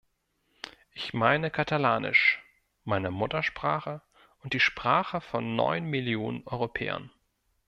Ich 0.93 1.13
meine 1.13 1.51
Katalanisch, 1.51 2.41
meine 2.85 3.11
Muttersprache 3.11 4.01
und 4.39 4.53
die 4.53 4.59
Sprache 4.59 5.21
von 5.21 5.55
neun 5.55 5.83
Millionen 5.85 6.41
Europäern. 6.47 7.11